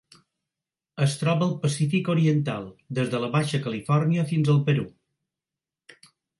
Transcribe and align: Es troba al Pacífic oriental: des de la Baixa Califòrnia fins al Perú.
Es 1.05 1.13
troba 1.23 1.45
al 1.49 1.53
Pacífic 1.65 2.09
oriental: 2.15 2.67
des 3.01 3.13
de 3.13 3.21
la 3.27 3.31
Baixa 3.37 3.61
Califòrnia 3.69 4.27
fins 4.35 4.53
al 4.57 4.61
Perú. 4.73 4.91